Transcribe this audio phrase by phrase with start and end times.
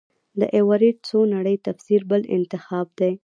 [0.39, 3.13] د ایورېټ څو نړۍ تفسیر بل انتخاب دی.